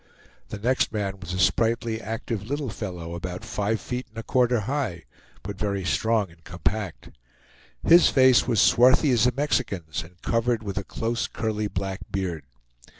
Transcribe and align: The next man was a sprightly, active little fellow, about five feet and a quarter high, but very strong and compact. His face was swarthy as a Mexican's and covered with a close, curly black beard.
The 0.49 0.57
next 0.57 0.91
man 0.91 1.19
was 1.19 1.31
a 1.31 1.37
sprightly, 1.37 2.01
active 2.01 2.41
little 2.41 2.71
fellow, 2.71 3.13
about 3.13 3.45
five 3.45 3.79
feet 3.79 4.07
and 4.09 4.17
a 4.17 4.23
quarter 4.23 4.61
high, 4.61 5.03
but 5.43 5.59
very 5.59 5.85
strong 5.85 6.31
and 6.31 6.43
compact. 6.43 7.11
His 7.85 8.09
face 8.09 8.47
was 8.47 8.59
swarthy 8.59 9.11
as 9.11 9.27
a 9.27 9.31
Mexican's 9.31 10.01
and 10.01 10.19
covered 10.23 10.63
with 10.63 10.79
a 10.79 10.83
close, 10.83 11.27
curly 11.27 11.67
black 11.67 11.99
beard. 12.11 12.45